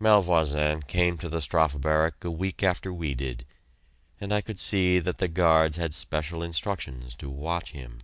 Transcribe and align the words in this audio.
Malvoisin 0.00 0.82
came 0.88 1.16
to 1.18 1.28
the 1.28 1.40
Strafe 1.40 1.80
Barrack 1.80 2.24
a 2.24 2.32
week 2.32 2.64
after 2.64 2.92
we 2.92 3.14
did, 3.14 3.46
and 4.20 4.32
I 4.32 4.40
could 4.40 4.58
see 4.58 4.98
that 4.98 5.18
the 5.18 5.28
guards 5.28 5.76
had 5.76 5.94
special 5.94 6.42
instructions 6.42 7.14
to 7.14 7.30
watch 7.30 7.70
him. 7.70 8.00